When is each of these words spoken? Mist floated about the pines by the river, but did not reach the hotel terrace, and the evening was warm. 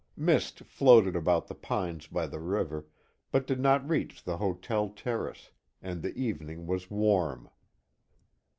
Mist 0.17 0.61
floated 0.61 1.15
about 1.15 1.45
the 1.45 1.53
pines 1.53 2.07
by 2.07 2.25
the 2.25 2.39
river, 2.39 2.87
but 3.31 3.45
did 3.45 3.59
not 3.59 3.87
reach 3.87 4.23
the 4.23 4.37
hotel 4.37 4.89
terrace, 4.89 5.51
and 5.79 6.01
the 6.01 6.15
evening 6.15 6.65
was 6.65 6.89
warm. 6.89 7.51